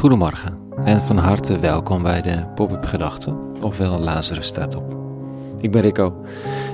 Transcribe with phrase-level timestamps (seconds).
[0.00, 4.96] Goedemorgen en van harte welkom bij de Pop-up Gedachten, ofwel Lazarus staat op.
[5.58, 6.24] Ik ben Rico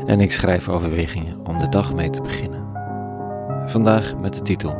[0.06, 2.66] en ik schrijf overwegingen om de dag mee te beginnen.
[3.64, 4.76] Vandaag met de titel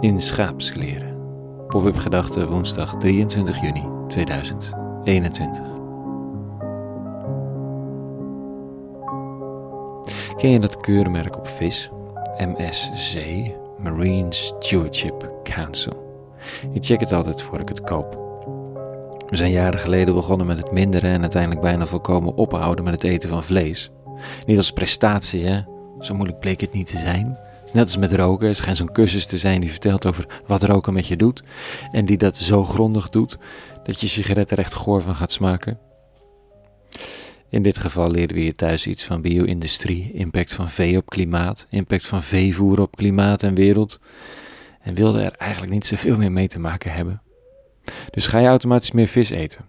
[0.00, 1.16] In schaapskleren.
[1.68, 5.66] Pop-up Gedachten woensdag 23 juni 2021.
[10.36, 11.90] Ken je dat keurmerk op vis?
[12.38, 13.16] MSC,
[13.82, 16.06] Marine Stewardship Council.
[16.72, 18.26] Ik check het altijd voor ik het koop.
[19.28, 23.02] We zijn jaren geleden begonnen met het minderen en uiteindelijk bijna volkomen ophouden met het
[23.02, 23.90] eten van vlees.
[24.46, 25.60] Niet als prestatie, hè?
[25.98, 27.26] Zo moeilijk bleek het niet te zijn.
[27.60, 28.48] Het is net als met roken.
[28.48, 31.42] Er schijnt zo'n cursus te zijn die vertelt over wat roken met je doet.
[31.92, 33.38] En die dat zo grondig doet
[33.84, 35.78] dat je sigaret er echt goor van gaat smaken.
[37.50, 41.66] In dit geval leerden we hier thuis iets van bio-industrie, impact van vee op klimaat,
[41.70, 44.00] impact van veevoer op klimaat en wereld.
[44.80, 47.22] En wilden er eigenlijk niet zoveel meer mee te maken hebben.
[48.10, 49.64] Dus ga je automatisch meer vis eten.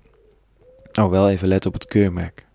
[1.00, 2.48] Oh, wel even let op het keurmerk.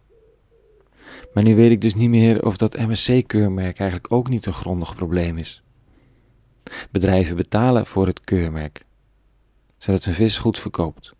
[1.35, 4.95] Maar nu weet ik dus niet meer of dat MSC-keurmerk eigenlijk ook niet een grondig
[4.95, 5.63] probleem is.
[6.91, 8.85] Bedrijven betalen voor het keurmerk,
[9.79, 11.15] zodat hun vis goed verkoopt.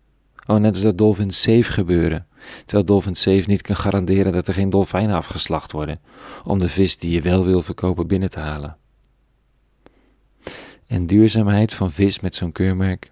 [0.45, 2.27] Oh, net als dat Dolphin Safe gebeuren.
[2.65, 5.99] Terwijl Dolphin Safe niet kan garanderen dat er geen dolfijnen afgeslacht worden,
[6.43, 8.77] om de vis die je wel wil verkopen binnen te halen.
[10.87, 13.11] En duurzaamheid van vis met zo'n keurmerk?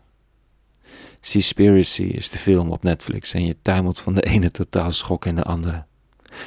[1.21, 5.35] Seaspiracy is de film op Netflix en je tuimelt van de ene totaal schok in
[5.35, 5.85] de andere.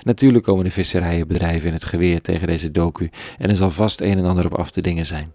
[0.02, 4.18] Natuurlijk komen de visserijenbedrijven in het geweer tegen deze docu en er zal vast een
[4.18, 5.32] en ander op af te dingen zijn.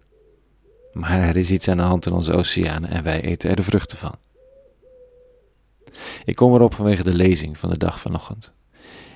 [0.94, 3.64] Maar er is iets aan de hand in onze oceanen en wij eten er de
[3.64, 4.16] vruchten van.
[6.26, 8.54] Ik kom erop vanwege de lezing van de dag vanochtend.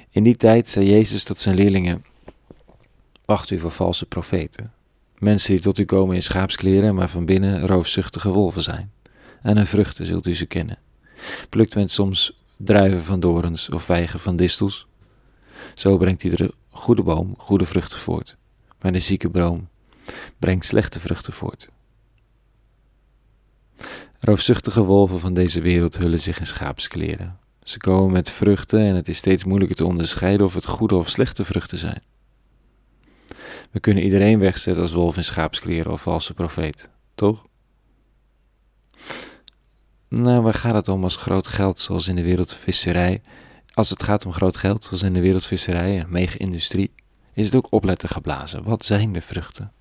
[0.10, 2.06] In die tijd zei Jezus tot zijn leerlingen:
[3.26, 4.74] Wacht u voor valse profeten.
[5.18, 8.92] Mensen die tot u komen in schaapskleren, maar van binnen roofzuchtige wolven zijn.
[9.42, 10.78] Aan hun vruchten zult u ze kennen.
[11.50, 14.88] Plukt men soms druiven van dorens of vijgen van distels?
[15.74, 18.38] Zo brengt iedere goede boom goede vruchten voort,
[18.82, 19.68] maar de zieke boom
[20.40, 21.70] brengt slechte vruchten voort.
[24.20, 27.38] Roofzuchtige wolven van deze wereld hullen zich in schaapskleren.
[27.64, 31.10] Ze komen met vruchten en het is steeds moeilijker te onderscheiden of het goede of
[31.10, 32.02] slechte vruchten zijn.
[33.72, 37.46] We kunnen iedereen wegzetten als wolf in schaapskleren of valse profeet, toch?
[40.08, 43.22] Nou, waar gaat het om als groot geld, zoals in de wereldvisserij?
[43.74, 46.92] Als het gaat om groot geld, zoals in de wereldvisserij en mega-industrie,
[47.34, 48.64] is het ook opletten geblazen.
[48.64, 49.72] Wat zijn de vruchten?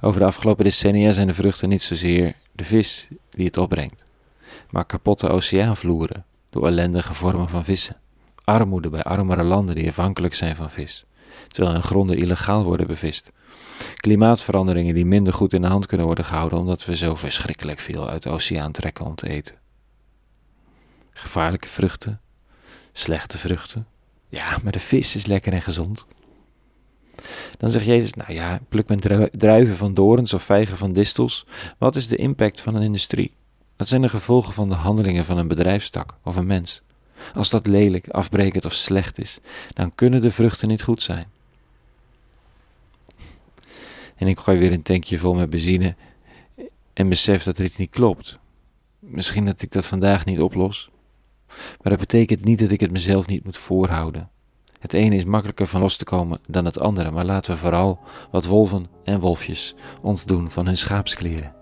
[0.00, 4.04] Over de afgelopen decennia zijn de vruchten niet zozeer de vis die het opbrengt,
[4.70, 7.96] maar kapotte oceaanvloeren door ellendige vormen van vissen,
[8.44, 11.04] armoede bij armere landen die afhankelijk zijn van vis,
[11.48, 13.32] terwijl hun gronden illegaal worden bevist,
[13.96, 18.08] klimaatveranderingen die minder goed in de hand kunnen worden gehouden omdat we zo verschrikkelijk veel
[18.08, 19.54] uit de oceaan trekken om te eten.
[21.10, 22.20] Gevaarlijke vruchten,
[22.92, 23.86] slechte vruchten.
[24.28, 26.06] Ja, maar de vis is lekker en gezond.
[27.58, 29.00] Dan zegt Jezus, nou ja, pluk men
[29.32, 31.46] druiven van dorens of vijgen van distels.
[31.78, 33.32] Wat is de impact van een industrie?
[33.76, 36.82] Wat zijn de gevolgen van de handelingen van een bedrijfstak of een mens?
[37.34, 39.38] Als dat lelijk, afbrekend of slecht is,
[39.72, 41.24] dan kunnen de vruchten niet goed zijn.
[44.16, 45.94] En ik gooi weer een tankje vol met benzine
[46.92, 48.38] en besef dat er iets niet klopt.
[48.98, 50.90] Misschien dat ik dat vandaag niet oplos,
[51.46, 54.30] maar dat betekent niet dat ik het mezelf niet moet voorhouden.
[54.84, 57.98] Het ene is makkelijker van los te komen dan het andere, maar laten we vooral
[58.30, 61.54] wat wolven en wolfjes ons doen van hun schaapskleren.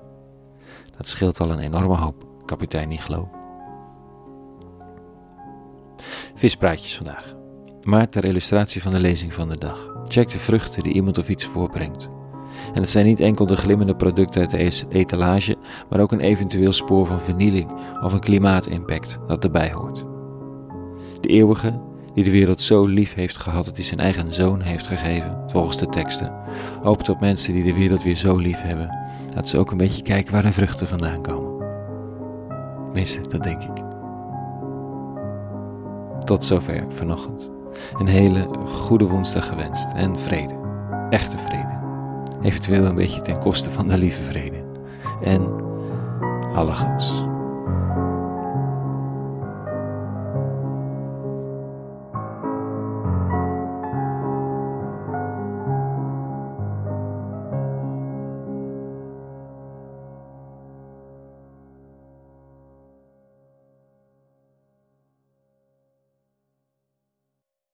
[0.96, 3.30] Dat scheelt al een enorme hoop, kapitein Niglo.
[6.34, 7.34] Vispraatjes vandaag.
[7.82, 9.94] Maar ter illustratie van de lezing van de dag.
[10.04, 12.10] Check de vruchten die iemand of iets voorbrengt.
[12.74, 15.56] En het zijn niet enkel de glimmende producten uit de etalage,
[15.90, 17.72] maar ook een eventueel spoor van vernieling
[18.02, 20.04] of een klimaatimpact dat erbij hoort.
[21.20, 24.86] De eeuwige, die de wereld zo lief heeft gehad dat hij zijn eigen zoon heeft
[24.86, 26.32] gegeven, volgens de teksten,
[26.82, 28.98] hoopt op mensen die de wereld weer zo lief hebben,
[29.34, 31.50] dat ze ook een beetje kijken waar hun vruchten vandaan komen.
[32.84, 33.84] Tenminste, dat denk ik.
[36.24, 37.50] Tot zover vanochtend.
[37.98, 40.54] Een hele goede woensdag gewenst en vrede.
[41.10, 41.80] Echte vrede.
[42.42, 44.64] Eventueel een beetje ten koste van de lieve vrede.
[45.22, 45.46] En
[46.54, 47.24] alle goeds.